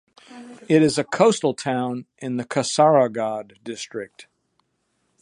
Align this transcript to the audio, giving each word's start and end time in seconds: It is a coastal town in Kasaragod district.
It 0.67 0.81
is 0.81 0.97
a 0.97 1.03
coastal 1.03 1.53
town 1.53 2.07
in 2.17 2.35
Kasaragod 2.39 3.63
district. 3.63 4.25